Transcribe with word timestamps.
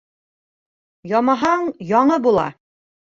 Ямаһаң, 1.11 1.67
яңы 1.91 2.17
була. 2.25 2.47